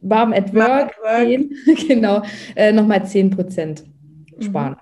[0.01, 1.27] Mom at Work, Mom at work.
[1.27, 1.55] Gehen,
[1.87, 2.23] genau,
[2.55, 3.83] äh, nochmal 10 Prozent
[4.39, 4.71] sparen.
[4.73, 4.79] Mhm.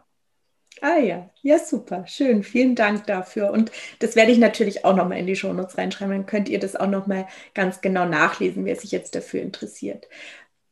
[0.79, 2.43] Ah ja, ja, super, schön.
[2.43, 3.49] Vielen Dank dafür.
[3.49, 6.13] Und das werde ich natürlich auch nochmal in die Shownotes reinschreiben.
[6.13, 10.07] Dann könnt ihr das auch nochmal ganz genau nachlesen, wer sich jetzt dafür interessiert.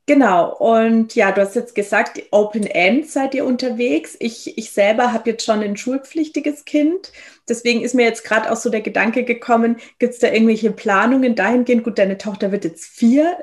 [0.08, 4.16] Genau, und ja, du hast jetzt gesagt, Open End seid ihr unterwegs.
[4.20, 7.12] Ich, ich selber habe jetzt schon ein schulpflichtiges Kind.
[7.50, 11.34] Deswegen ist mir jetzt gerade auch so der Gedanke gekommen, gibt es da irgendwelche Planungen
[11.36, 11.84] dahingehend?
[11.84, 13.36] Gut, deine Tochter wird jetzt vier,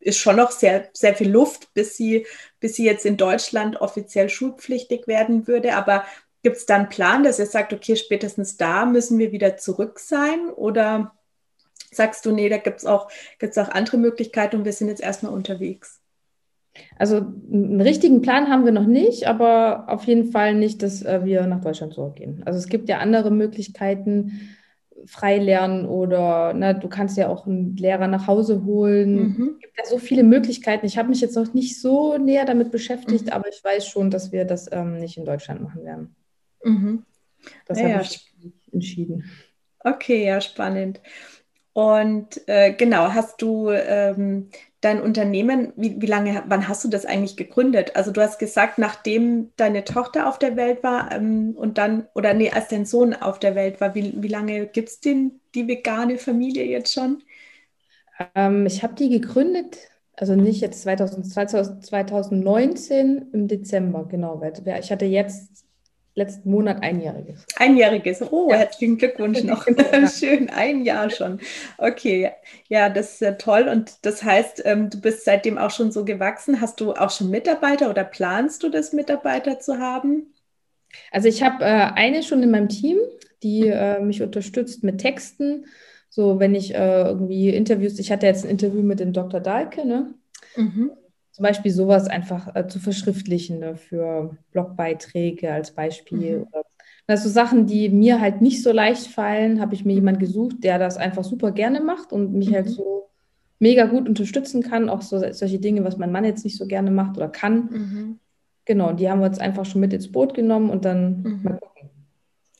[0.00, 2.26] ist schon noch sehr, sehr viel Luft, bis sie
[2.60, 5.76] bis sie jetzt in Deutschland offiziell schulpflichtig werden würde.
[5.76, 6.04] Aber
[6.42, 9.98] gibt es da einen Plan, dass ihr sagt, okay, spätestens da müssen wir wieder zurück
[9.98, 10.48] sein?
[10.50, 11.14] Oder
[11.92, 15.02] sagst du, nee, da gibt es auch, gibt's auch andere Möglichkeiten und wir sind jetzt
[15.02, 16.00] erstmal unterwegs?
[16.98, 21.24] Also einen richtigen Plan haben wir noch nicht, aber auf jeden Fall nicht, dass äh,
[21.24, 22.42] wir nach Deutschland zurückgehen.
[22.44, 24.40] Also es gibt ja andere Möglichkeiten,
[25.06, 29.14] frei lernen oder ne, du kannst ja auch einen Lehrer nach Hause holen.
[29.14, 29.50] Mhm.
[29.54, 30.86] Es gibt ja so viele Möglichkeiten.
[30.86, 33.32] Ich habe mich jetzt noch nicht so näher damit beschäftigt, mhm.
[33.32, 36.16] aber ich weiß schon, dass wir das ähm, nicht in Deutschland machen werden.
[36.64, 37.04] Mhm.
[37.66, 38.34] Das ja, habe ich
[38.72, 39.24] entschieden.
[39.80, 41.00] Okay, ja, spannend.
[41.72, 44.48] Und äh, genau, hast du ähm,
[44.80, 47.96] dein Unternehmen, wie, wie lange, wann hast du das eigentlich gegründet?
[47.96, 52.34] Also du hast gesagt, nachdem deine Tochter auf der Welt war ähm, und dann, oder
[52.34, 55.66] nee, als dein Sohn auf der Welt war, wie, wie lange gibt es den, die
[55.68, 57.22] vegane Familie jetzt schon?
[58.34, 59.78] Ähm, ich habe die gegründet,
[60.14, 61.26] also nicht jetzt 2000,
[61.84, 64.42] 2019 im Dezember, genau.
[64.80, 65.65] Ich hatte jetzt
[66.16, 67.44] letzten Monat einjähriges.
[67.56, 68.22] Einjähriges.
[68.32, 68.56] Oh, ja.
[68.56, 69.66] herzlichen Glückwunsch noch.
[70.18, 71.40] Schön, ein Jahr schon.
[71.76, 72.30] Okay,
[72.68, 73.68] ja, das ist ja toll.
[73.68, 76.60] Und das heißt, ähm, du bist seitdem auch schon so gewachsen.
[76.60, 80.32] Hast du auch schon Mitarbeiter oder planst du das, Mitarbeiter zu haben?
[81.12, 82.96] Also ich habe äh, eine schon in meinem Team,
[83.42, 85.66] die äh, mich unterstützt mit Texten.
[86.08, 89.40] So, wenn ich äh, irgendwie Interviews, ich hatte jetzt ein Interview mit dem Dr.
[89.40, 90.14] Dahlke, ne?
[90.56, 90.92] Mhm
[91.36, 96.38] zum Beispiel sowas einfach äh, zu verschriftlichen ne, für Blogbeiträge als Beispiel.
[96.38, 96.46] Mhm.
[97.06, 100.78] Also Sachen, die mir halt nicht so leicht fallen, habe ich mir jemanden gesucht, der
[100.78, 102.68] das einfach super gerne macht und mich halt mhm.
[102.70, 103.10] halt so
[103.58, 104.88] mega gut unterstützen kann.
[104.88, 107.56] Auch so solche Dinge, was mein Mann jetzt nicht so gerne macht oder kann.
[107.70, 108.18] Mhm.
[108.64, 111.40] Genau, die haben wir jetzt einfach schon mit ins Boot genommen und dann mhm.
[111.42, 111.90] mal gucken.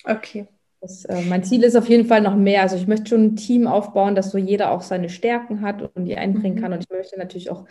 [0.04, 0.48] Okay.
[0.82, 2.60] Das, äh, mein Ziel ist auf jeden Fall noch mehr.
[2.60, 6.04] Also ich möchte schon ein Team aufbauen, dass so jeder auch seine Stärken hat und
[6.04, 6.60] die einbringen mhm.
[6.60, 6.72] kann.
[6.74, 7.64] Und ich möchte natürlich auch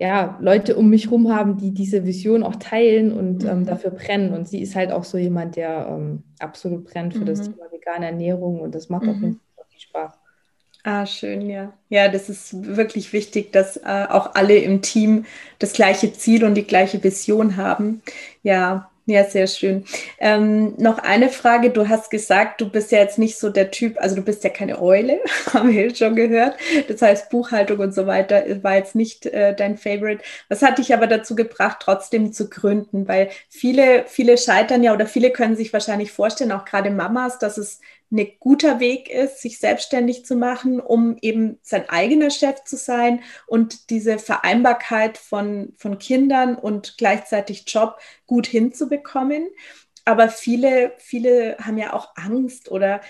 [0.00, 3.66] ja, Leute um mich herum haben, die diese Vision auch teilen und ähm, mhm.
[3.66, 4.32] dafür brennen.
[4.32, 7.26] Und sie ist halt auch so jemand, der ähm, absolut brennt für mhm.
[7.26, 9.10] das Thema vegane Ernährung und das macht mhm.
[9.10, 10.12] auf jeden Fall viel Spaß.
[10.84, 11.74] Ah, schön, ja.
[11.90, 15.26] Ja, das ist wirklich wichtig, dass äh, auch alle im Team
[15.58, 18.00] das gleiche Ziel und die gleiche Vision haben.
[18.42, 19.84] Ja, ja, sehr schön.
[20.18, 21.70] Ähm, noch eine Frage.
[21.70, 24.50] Du hast gesagt, du bist ja jetzt nicht so der Typ, also du bist ja
[24.50, 25.20] keine Eule,
[25.52, 26.56] haben wir schon gehört.
[26.88, 30.22] Das heißt, Buchhaltung und so weiter war jetzt nicht äh, dein Favorite.
[30.48, 33.08] Was hat dich aber dazu gebracht, trotzdem zu gründen?
[33.08, 37.58] Weil viele, viele scheitern ja oder viele können sich wahrscheinlich vorstellen, auch gerade Mamas, dass
[37.58, 37.80] es
[38.10, 43.22] ein guter Weg ist, sich selbstständig zu machen, um eben sein eigener Chef zu sein
[43.46, 49.48] und diese Vereinbarkeit von, von Kindern und gleichzeitig Job gut hinzubekommen.
[50.04, 53.00] Aber viele, viele haben ja auch Angst oder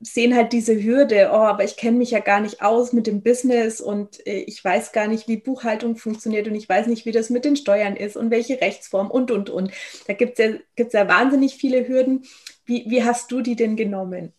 [0.00, 3.22] sehen halt diese Hürde, oh, aber ich kenne mich ja gar nicht aus mit dem
[3.22, 7.12] Business und äh, ich weiß gar nicht, wie Buchhaltung funktioniert und ich weiß nicht, wie
[7.12, 9.72] das mit den Steuern ist und welche Rechtsform und, und, und.
[10.06, 12.24] Da gibt es ja, gibt's ja wahnsinnig viele Hürden.
[12.64, 14.32] Wie, wie hast du die denn genommen?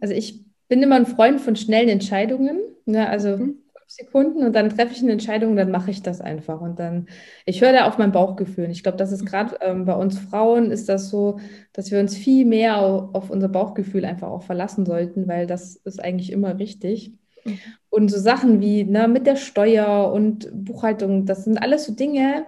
[0.00, 2.60] Also ich bin immer ein Freund von schnellen Entscheidungen.
[2.86, 3.08] Ne?
[3.08, 3.62] Also mhm.
[3.86, 6.60] Sekunden und dann treffe ich eine Entscheidung und dann mache ich das einfach.
[6.60, 7.06] Und dann,
[7.44, 8.64] ich höre da auf mein Bauchgefühl.
[8.64, 9.26] Und ich glaube, das ist mhm.
[9.26, 11.38] gerade ähm, bei uns Frauen ist das so,
[11.72, 16.02] dass wir uns viel mehr auf unser Bauchgefühl einfach auch verlassen sollten, weil das ist
[16.02, 17.12] eigentlich immer richtig.
[17.44, 17.58] Mhm.
[17.88, 22.46] Und so Sachen wie ne, mit der Steuer und Buchhaltung, das sind alles so Dinge,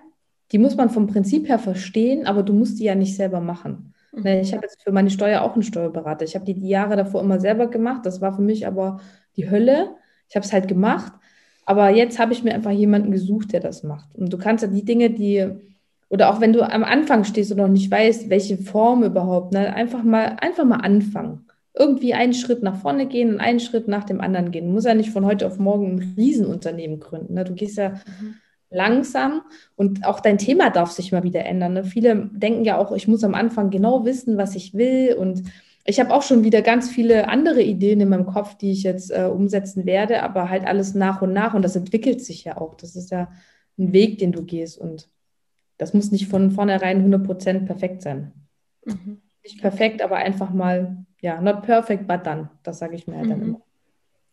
[0.52, 3.94] die muss man vom Prinzip her verstehen, aber du musst die ja nicht selber machen.
[4.12, 4.26] Mhm.
[4.26, 6.24] Ich habe jetzt für meine Steuer auch einen Steuerberater.
[6.24, 8.06] Ich habe die, die Jahre davor immer selber gemacht.
[8.06, 9.00] Das war für mich aber
[9.36, 9.94] die Hölle.
[10.28, 11.12] Ich habe es halt gemacht.
[11.68, 14.08] Aber jetzt habe ich mir einfach jemanden gesucht, der das macht.
[14.14, 15.46] Und du kannst ja die Dinge, die,
[16.08, 19.74] oder auch wenn du am Anfang stehst und noch nicht weißt, welche Form überhaupt, ne,
[19.74, 21.46] einfach mal, einfach mal anfangen.
[21.74, 24.68] Irgendwie einen Schritt nach vorne gehen und einen Schritt nach dem anderen gehen.
[24.68, 27.34] Du musst ja nicht von heute auf morgen ein Riesenunternehmen gründen.
[27.34, 27.44] Ne?
[27.44, 28.36] Du gehst ja mhm
[28.70, 29.42] langsam
[29.76, 31.72] und auch dein Thema darf sich mal wieder ändern.
[31.74, 31.84] Ne?
[31.84, 35.42] Viele denken ja auch, ich muss am Anfang genau wissen, was ich will und
[35.88, 39.10] ich habe auch schon wieder ganz viele andere Ideen in meinem Kopf, die ich jetzt
[39.10, 42.74] äh, umsetzen werde, aber halt alles nach und nach und das entwickelt sich ja auch.
[42.74, 43.32] Das ist ja
[43.78, 45.08] ein Weg, den du gehst und
[45.78, 48.32] das muss nicht von vornherein 100% perfekt sein.
[48.84, 49.22] Mhm.
[49.42, 52.50] Nicht perfekt, aber einfach mal, ja, not perfect, but done.
[52.64, 53.30] Das sage ich mir halt mhm.
[53.30, 53.60] dann immer.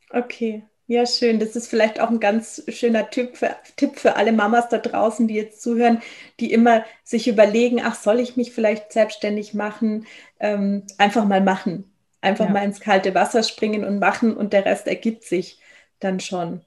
[0.09, 1.39] Okay, ja, schön.
[1.39, 5.27] Das ist vielleicht auch ein ganz schöner Tipp für, Tipp für alle Mamas da draußen,
[5.27, 6.01] die jetzt zuhören,
[6.39, 10.05] die immer sich überlegen, ach, soll ich mich vielleicht selbstständig machen?
[10.39, 11.91] Ähm, einfach mal machen.
[12.21, 12.51] Einfach ja.
[12.51, 15.59] mal ins kalte Wasser springen und machen und der Rest ergibt sich
[15.99, 16.61] dann schon.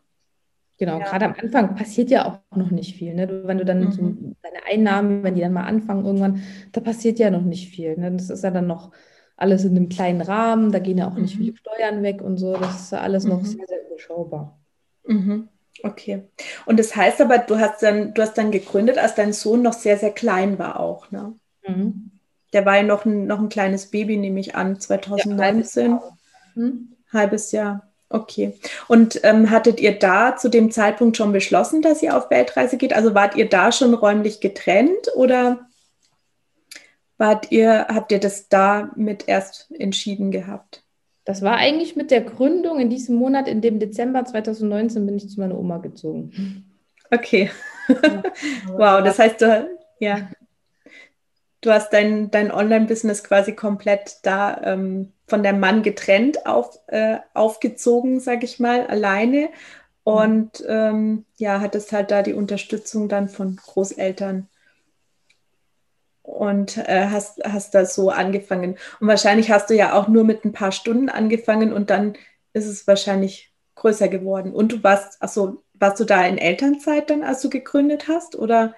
[0.79, 1.05] Genau, ja.
[1.05, 3.15] gerade am Anfang passiert ja auch noch nicht viel.
[3.15, 3.43] Ne?
[3.45, 3.93] wenn du dann mhm.
[3.93, 4.03] so
[4.43, 7.97] deine Einnahmen, wenn die dann mal anfangen irgendwann, da passiert ja noch nicht viel.
[7.97, 8.13] Ne?
[8.13, 8.93] Das ist ja dann noch
[9.39, 11.45] alles in einem kleinen Rahmen, da gehen ja auch nicht mhm.
[11.45, 12.57] viele Steuern weg und so.
[12.57, 13.47] Das ist ja alles noch mhm.
[13.47, 14.59] sehr, sehr überschaubar.
[15.05, 15.49] Mhm.
[15.85, 16.25] Okay.
[16.67, 19.75] Und das heißt aber, du hast dann, du hast dann gegründet, als dein Sohn noch
[19.75, 21.35] sehr, sehr klein war auch, ne?
[21.67, 22.11] Mhm.
[22.53, 25.91] Der war ja noch ein, noch ein kleines Baby, nehme ich an, 2019.
[25.91, 26.03] Ja,
[26.55, 26.97] hm?
[27.13, 27.89] halbes Jahr.
[28.11, 28.59] Okay.
[28.89, 32.95] Und ähm, hattet ihr da zu dem Zeitpunkt schon beschlossen, dass ihr auf Weltreise geht?
[32.95, 35.68] Also wart ihr da schon räumlich getrennt oder
[37.19, 40.83] wart ihr, habt ihr das da mit erst entschieden gehabt?
[41.25, 45.29] Das war eigentlich mit der Gründung in diesem Monat, in dem Dezember 2019 bin ich
[45.29, 46.65] zu meiner Oma gezogen.
[47.11, 47.51] Okay.
[48.69, 50.31] wow, das heißt, du, ja,
[51.61, 57.19] du hast dein, dein Online-Business quasi komplett da ähm, von der Mann getrennt auf, äh,
[57.35, 59.51] aufgezogen, sage ich mal, alleine.
[60.05, 64.49] Und ähm, ja, hattest halt da die Unterstützung dann von Großeltern
[66.29, 68.77] und äh, hast, hast da so angefangen.
[69.01, 72.15] Und wahrscheinlich hast du ja auch nur mit ein paar Stunden angefangen und dann
[72.53, 74.53] ist es wahrscheinlich größer geworden.
[74.53, 78.37] Und du warst, also warst du da in Elternzeit dann, als du gegründet hast?
[78.37, 78.75] Oder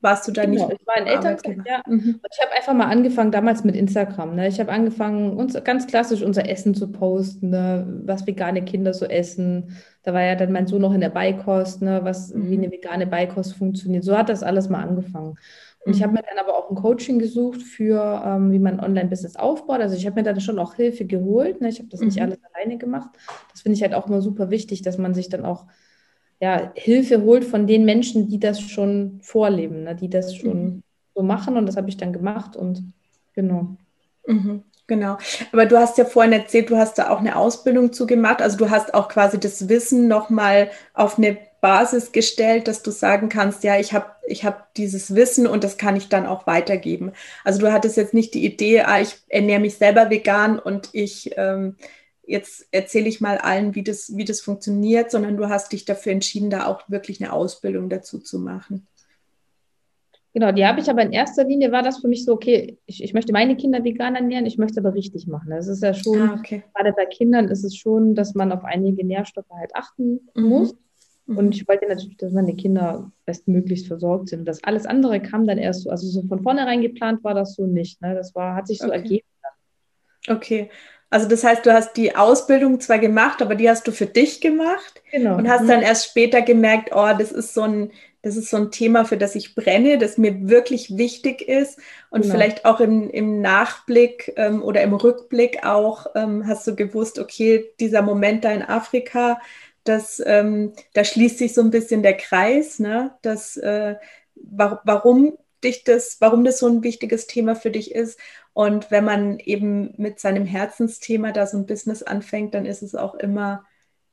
[0.00, 0.80] warst du da genau, nicht?
[0.80, 1.82] Ich war in Elternzeit, ja.
[1.86, 2.20] Mhm.
[2.30, 4.34] ich habe einfach mal angefangen damals mit Instagram.
[4.36, 4.48] Ne?
[4.48, 8.02] Ich habe angefangen, uns ganz klassisch unser Essen zu posten, ne?
[8.04, 9.76] was vegane Kinder so essen.
[10.04, 12.00] Da war ja dann mein Sohn noch in der Beikost, ne?
[12.02, 12.50] was, mhm.
[12.50, 14.04] wie eine vegane Beikost funktioniert.
[14.04, 15.36] So hat das alles mal angefangen.
[15.84, 16.18] Und ich habe mhm.
[16.18, 19.80] mir dann aber auch ein Coaching gesucht für, ähm, wie man Online-Business aufbaut.
[19.80, 21.60] Also ich habe mir dann schon auch Hilfe geholt.
[21.60, 21.68] Ne?
[21.68, 22.06] Ich habe das mhm.
[22.06, 23.10] nicht alles alleine gemacht.
[23.52, 25.66] Das finde ich halt auch immer super wichtig, dass man sich dann auch
[26.40, 29.94] ja, Hilfe holt von den Menschen, die das schon vorleben, ne?
[29.94, 30.82] die das schon mhm.
[31.14, 31.56] so machen.
[31.56, 32.82] Und das habe ich dann gemacht und
[33.34, 33.76] genau.
[34.26, 34.62] Mhm.
[34.86, 35.16] Genau.
[35.52, 38.42] Aber du hast ja vorhin erzählt, du hast da auch eine Ausbildung zu gemacht.
[38.42, 43.30] Also du hast auch quasi das Wissen nochmal auf eine Basis gestellt, dass du sagen
[43.30, 47.12] kannst, ja, ich habe ich hab dieses Wissen und das kann ich dann auch weitergeben.
[47.42, 51.30] Also du hattest jetzt nicht die Idee, ah, ich ernähre mich selber vegan und ich
[51.38, 51.76] ähm,
[52.26, 56.12] jetzt erzähle ich mal allen, wie das, wie das funktioniert, sondern du hast dich dafür
[56.12, 58.86] entschieden, da auch wirklich eine Ausbildung dazu zu machen.
[60.34, 63.02] Genau, die habe ich aber in erster Linie war das für mich so, okay, ich,
[63.02, 65.48] ich möchte meine Kinder vegan ernähren, ich möchte aber richtig machen.
[65.48, 66.62] Das ist ja schon, ah, okay.
[66.74, 70.42] gerade bei Kindern ist es schon, dass man auf einige Nährstoffe halt achten mhm.
[70.44, 70.74] muss.
[71.26, 71.52] Und mhm.
[71.52, 74.40] ich wollte natürlich, dass meine Kinder bestmöglichst versorgt sind.
[74.40, 77.54] Und das alles andere kam dann erst so, also so von vornherein geplant war das
[77.54, 78.00] so nicht.
[78.02, 78.14] Ne?
[78.14, 78.96] Das war, hat sich so okay.
[78.96, 79.26] ergeben.
[80.28, 80.70] Okay.
[81.10, 84.40] Also das heißt, du hast die Ausbildung zwar gemacht, aber die hast du für dich
[84.40, 85.36] gemacht genau.
[85.36, 85.68] und hast mhm.
[85.68, 89.16] dann erst später gemerkt, oh, das ist so ein, das ist so ein Thema, für
[89.16, 91.78] das ich brenne, das mir wirklich wichtig ist.
[92.10, 92.34] Und genau.
[92.34, 97.70] vielleicht auch im, im Nachblick ähm, oder im Rückblick auch ähm, hast du gewusst, okay,
[97.78, 99.40] dieser Moment da in Afrika,
[99.84, 103.14] das, ähm, da schließt sich so ein bisschen der Kreis, ne?
[103.22, 103.96] dass, äh,
[104.34, 108.18] wa warum dich das, warum das so ein wichtiges Thema für dich ist.
[108.52, 112.94] Und wenn man eben mit seinem Herzensthema da so ein Business anfängt, dann ist es
[112.94, 113.64] auch immer,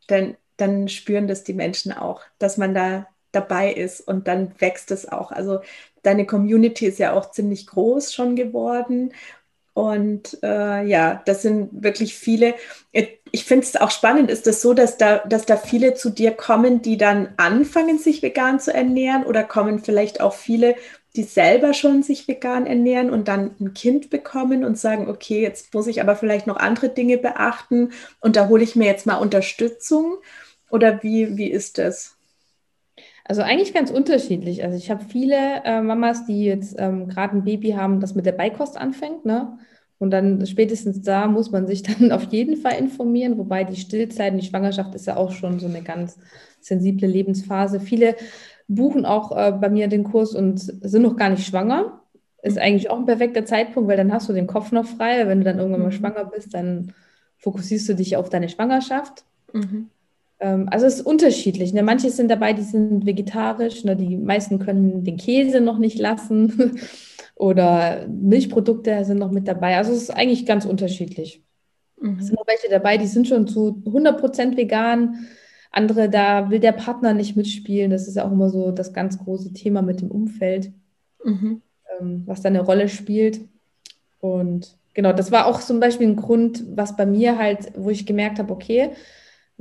[0.07, 4.91] dann, dann spüren das die Menschen auch, dass man da dabei ist und dann wächst
[4.91, 5.31] es auch.
[5.31, 5.61] Also
[6.03, 9.13] deine Community ist ja auch ziemlich groß schon geworden
[9.73, 12.55] und äh, ja, das sind wirklich viele.
[13.31, 16.31] Ich finde es auch spannend, ist das so, dass da, dass da viele zu dir
[16.31, 20.75] kommen, die dann anfangen, sich vegan zu ernähren oder kommen vielleicht auch viele,
[21.15, 25.73] die selber schon sich vegan ernähren und dann ein Kind bekommen und sagen, okay, jetzt
[25.73, 29.17] muss ich aber vielleicht noch andere Dinge beachten und da hole ich mir jetzt mal
[29.17, 30.17] Unterstützung
[30.69, 32.17] oder wie, wie ist das?
[33.25, 34.63] Also eigentlich ganz unterschiedlich.
[34.63, 38.25] Also ich habe viele äh, Mamas, die jetzt ähm, gerade ein Baby haben, das mit
[38.25, 39.57] der Beikost anfängt, ne?
[39.99, 44.33] Und dann spätestens da muss man sich dann auf jeden Fall informieren, wobei die Stillzeit,
[44.33, 46.17] die Schwangerschaft ist ja auch schon so eine ganz
[46.59, 47.79] sensible Lebensphase.
[47.79, 48.15] Viele
[48.67, 52.01] buchen auch äh, bei mir den Kurs und sind noch gar nicht schwanger.
[52.41, 55.27] Ist eigentlich auch ein perfekter Zeitpunkt, weil dann hast du den Kopf noch frei.
[55.27, 55.91] Wenn du dann irgendwann mal mhm.
[55.91, 56.93] schwanger bist, dann
[57.37, 59.23] fokussierst du dich auf deine Schwangerschaft.
[59.53, 59.89] Mhm.
[60.41, 61.71] Ähm, also es ist unterschiedlich.
[61.71, 61.83] Ne?
[61.83, 63.95] Manche sind dabei, die sind vegetarisch, ne?
[63.95, 66.79] die meisten können den Käse noch nicht lassen.
[67.35, 69.77] Oder Milchprodukte sind noch mit dabei.
[69.77, 71.43] Also es ist eigentlich ganz unterschiedlich.
[71.99, 72.17] Mhm.
[72.19, 75.27] Es sind noch welche dabei, die sind schon zu 100% vegan.
[75.71, 77.91] Andere, da will der Partner nicht mitspielen.
[77.91, 80.71] Das ist auch immer so das ganz große Thema mit dem Umfeld,
[81.23, 81.61] mhm.
[81.99, 83.41] ähm, was da eine Rolle spielt.
[84.19, 88.05] Und genau, das war auch zum Beispiel ein Grund, was bei mir halt, wo ich
[88.05, 88.91] gemerkt habe, okay,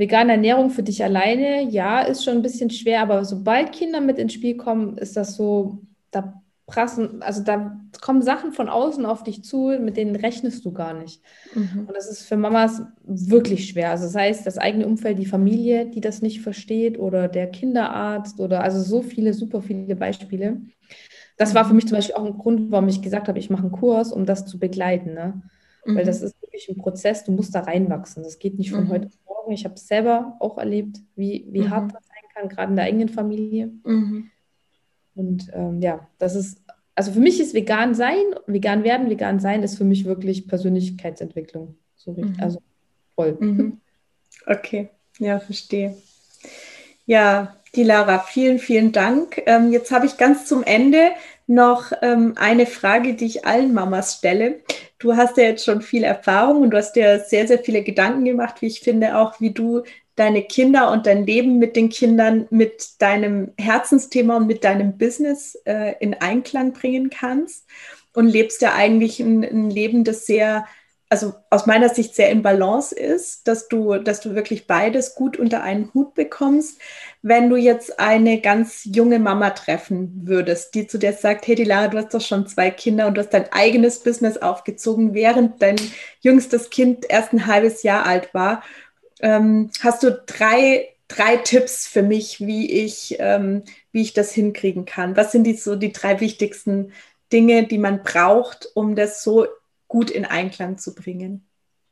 [0.01, 4.19] vegane Ernährung für dich alleine, ja, ist schon ein bisschen schwer, aber sobald Kinder mit
[4.19, 9.23] ins Spiel kommen, ist das so, da prassen, also da kommen Sachen von außen auf
[9.23, 11.21] dich zu, mit denen rechnest du gar nicht.
[11.55, 11.87] Mhm.
[11.87, 13.91] Und das ist für Mamas wirklich schwer.
[13.91, 18.41] Also das heißt, das eigene Umfeld, die Familie, die das nicht versteht oder der Kinderarzt
[18.41, 20.63] oder also so viele, super viele Beispiele.
[21.37, 23.63] Das war für mich zum Beispiel auch ein Grund, warum ich gesagt habe, ich mache
[23.63, 25.15] einen Kurs, um das zu begleiten.
[25.15, 25.43] Ne?
[25.85, 25.97] Mhm.
[25.97, 28.23] Weil das ist wirklich ein Prozess, du musst da reinwachsen.
[28.23, 28.89] Das geht nicht von mhm.
[28.91, 29.53] heute auf morgen.
[29.53, 31.93] Ich habe es selber auch erlebt, wie, wie hart mhm.
[31.93, 33.71] das sein kann, gerade in der eigenen Familie.
[33.85, 34.31] Mhm.
[35.15, 36.63] Und ähm, ja, das ist,
[36.95, 41.77] also für mich ist vegan sein, vegan werden, vegan sein ist für mich wirklich Persönlichkeitsentwicklung.
[41.97, 42.43] So richtig, mhm.
[42.43, 42.63] also
[43.15, 43.37] voll.
[43.39, 43.81] Mhm.
[44.47, 44.89] Okay,
[45.19, 45.97] ja, verstehe.
[47.07, 49.43] Ja, die Lara, vielen, vielen Dank.
[49.47, 51.11] Ähm, jetzt habe ich ganz zum Ende
[51.51, 54.61] noch ähm, eine Frage, die ich allen Mamas stelle.
[54.99, 58.25] Du hast ja jetzt schon viel Erfahrung und du hast dir sehr, sehr viele Gedanken
[58.25, 59.83] gemacht, wie ich finde, auch wie du
[60.15, 65.57] deine Kinder und dein Leben mit den Kindern mit deinem Herzensthema und mit deinem Business
[65.65, 67.67] äh, in Einklang bringen kannst
[68.13, 70.67] und lebst ja eigentlich ein, ein, Leben, das sehr,
[71.11, 75.37] also aus meiner Sicht sehr in Balance ist, dass du, dass du wirklich beides gut
[75.37, 76.81] unter einen Hut bekommst.
[77.21, 81.65] Wenn du jetzt eine ganz junge Mama treffen würdest, die zu dir sagt, hey, die
[81.65, 85.61] Lara, du hast doch schon zwei Kinder und du hast dein eigenes Business aufgezogen, während
[85.61, 85.77] dein
[86.21, 88.63] jüngstes Kind erst ein halbes Jahr alt war
[89.23, 94.85] ähm, hast du drei, drei Tipps für mich, wie ich, ähm, wie ich das hinkriegen
[94.85, 95.17] kann?
[95.17, 96.93] Was sind die so die drei wichtigsten
[97.33, 99.47] Dinge, die man braucht, um das so
[99.91, 101.45] gut in Einklang zu bringen?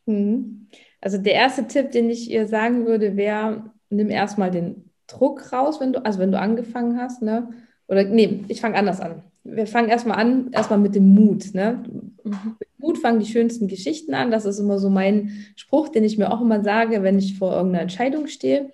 [0.06, 0.68] Mhm.
[1.02, 5.80] Also der erste Tipp, den ich ihr sagen würde, wäre, nimm erstmal den Druck raus,
[5.80, 7.48] wenn du, also wenn du angefangen hast, ne?
[7.88, 9.22] Oder nee, ich fange anders an.
[9.44, 11.54] Wir fangen erstmal an, erstmal mit dem Mut.
[11.54, 11.82] Ne?
[12.22, 12.56] Mhm.
[12.60, 14.30] Mit Mut fangen die schönsten Geschichten an.
[14.30, 17.52] Das ist immer so mein Spruch, den ich mir auch immer sage, wenn ich vor
[17.52, 18.70] irgendeiner Entscheidung stehe.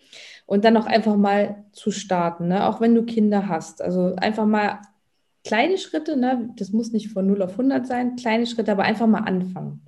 [0.47, 2.69] Und dann auch einfach mal zu starten, ne?
[2.69, 3.81] auch wenn du Kinder hast.
[3.81, 4.81] Also einfach mal
[5.45, 6.51] kleine Schritte, ne?
[6.57, 9.83] das muss nicht von 0 auf 100 sein, kleine Schritte, aber einfach mal anfangen.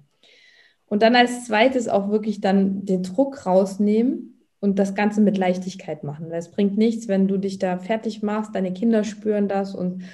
[0.87, 6.05] Und dann als zweites auch wirklich dann den Druck rausnehmen und das Ganze mit Leichtigkeit
[6.05, 6.31] machen.
[6.31, 10.05] Weil es bringt nichts, wenn du dich da fertig machst, deine Kinder spüren das und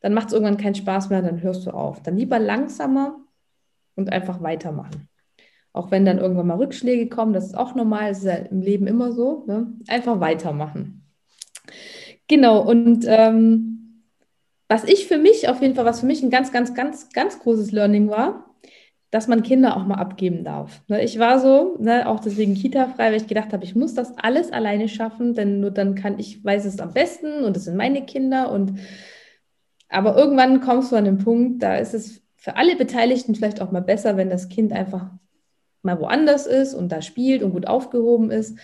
[0.00, 2.02] dann macht es irgendwann keinen Spaß mehr, dann hörst du auf.
[2.02, 3.18] Dann lieber langsamer
[3.94, 5.08] und einfach weitermachen.
[5.72, 8.60] Auch wenn dann irgendwann mal Rückschläge kommen, das ist auch normal, das ist ja im
[8.60, 9.44] Leben immer so.
[9.46, 9.72] Ne?
[9.88, 11.06] Einfach weitermachen.
[12.28, 13.81] Genau, und ähm,
[14.72, 17.38] was ich für mich auf jeden Fall, was für mich ein ganz, ganz, ganz, ganz
[17.38, 18.56] großes Learning war,
[19.10, 20.80] dass man Kinder auch mal abgeben darf.
[20.88, 24.16] Ne, ich war so, ne, auch deswegen Kita-frei, weil ich gedacht habe, ich muss das
[24.16, 27.76] alles alleine schaffen, denn nur dann kann ich, weiß es am besten und es sind
[27.76, 28.78] meine Kinder und
[29.90, 33.72] aber irgendwann kommst du an den Punkt, da ist es für alle Beteiligten vielleicht auch
[33.72, 35.10] mal besser, wenn das Kind einfach
[35.82, 38.56] mal woanders ist und da spielt und gut aufgehoben ist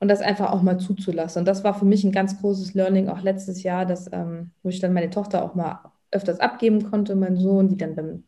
[0.00, 1.40] und das einfach auch mal zuzulassen.
[1.40, 4.68] Und das war für mich ein ganz großes Learning auch letztes Jahr, dass, ähm, wo
[4.68, 8.24] ich dann meine Tochter auch mal öfters abgeben konnte, mein Sohn, die dann beim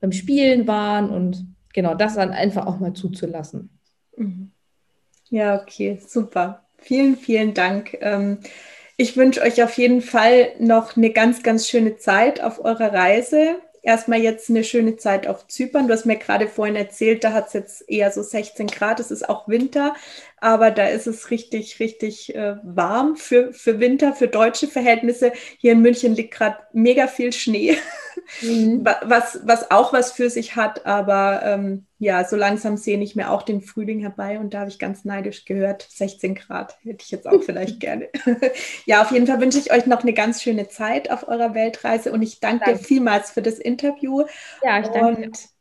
[0.00, 3.70] beim Spielen waren und genau das dann einfach auch mal zuzulassen.
[4.16, 4.52] Mhm.
[5.30, 6.64] Ja, okay, super.
[6.78, 7.98] Vielen, vielen Dank.
[8.00, 8.38] Ähm,
[8.96, 13.56] ich wünsche euch auf jeden Fall noch eine ganz, ganz schöne Zeit auf eurer Reise.
[13.82, 15.86] Erstmal jetzt eine schöne Zeit auf Zypern.
[15.86, 19.00] Du hast mir gerade vorhin erzählt, da hat es jetzt eher so 16 Grad.
[19.00, 19.94] Es ist auch Winter,
[20.40, 25.32] aber da ist es richtig, richtig äh, warm für, für Winter, für deutsche Verhältnisse.
[25.58, 27.76] Hier in München liegt gerade mega viel Schnee.
[28.40, 28.84] mhm.
[29.02, 30.86] was, was auch was für sich hat.
[30.86, 34.70] Aber ähm, ja, so langsam sehne ich mir auch den Frühling herbei und da habe
[34.70, 38.08] ich ganz neidisch gehört, 16 Grad hätte ich jetzt auch vielleicht gerne.
[38.86, 42.12] ja, auf jeden Fall wünsche ich euch noch eine ganz schöne Zeit auf eurer Weltreise
[42.12, 42.80] und ich danke, danke.
[42.80, 44.24] dir vielmals für das Interview.
[44.62, 45.22] Ja, ich danke.
[45.22, 45.57] Und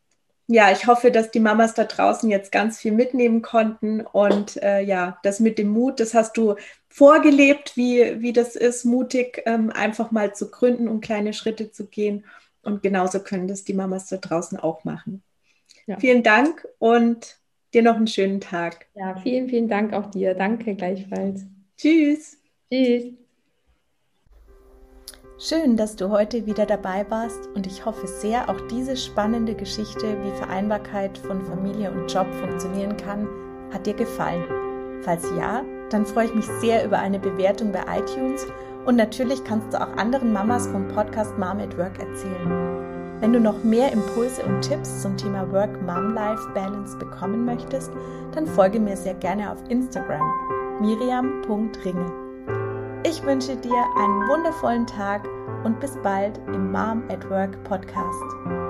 [0.48, 4.82] ja, ich hoffe, dass die Mamas da draußen jetzt ganz viel mitnehmen konnten und äh,
[4.82, 6.56] ja, das mit dem Mut, das hast du
[6.88, 11.88] vorgelebt, wie, wie das ist, mutig ähm, einfach mal zu gründen und kleine Schritte zu
[11.88, 12.26] gehen.
[12.64, 15.22] Und genauso können das die Mamas da draußen auch machen.
[15.86, 16.00] Ja.
[16.00, 17.38] Vielen Dank und
[17.74, 18.88] dir noch einen schönen Tag.
[18.96, 20.34] Ja, vielen, vielen Dank auch dir.
[20.34, 21.46] Danke gleichfalls.
[21.78, 22.38] Tschüss.
[22.72, 23.27] Tschüss.
[25.40, 30.18] Schön, dass du heute wieder dabei warst und ich hoffe sehr, auch diese spannende Geschichte,
[30.24, 33.28] wie Vereinbarkeit von Familie und Job funktionieren kann,
[33.72, 34.44] hat dir gefallen.
[35.04, 38.48] Falls ja, dann freue ich mich sehr über eine Bewertung bei iTunes
[38.88, 43.20] und natürlich kannst du auch anderen Mamas vom Podcast Mom at Work erzählen.
[43.20, 47.92] Wenn du noch mehr Impulse und Tipps zum Thema Work-Mom-Life-Balance bekommen möchtest,
[48.34, 50.34] dann folge mir sehr gerne auf Instagram
[50.82, 52.27] miriam.ringe.
[53.04, 55.28] Ich wünsche dir einen wundervollen Tag
[55.64, 58.67] und bis bald im Mom at Work Podcast.